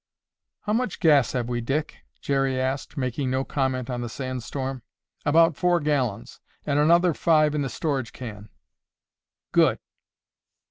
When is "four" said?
5.55-5.79